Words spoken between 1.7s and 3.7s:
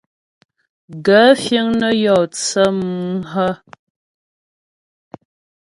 nə́ yɔ tsə́ mú hə́?